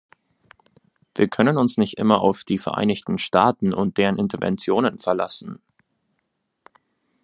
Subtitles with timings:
[1.13, 5.61] Wir können uns nicht immer auf die Vereinigten Staaten und deren Interventionen verlassen.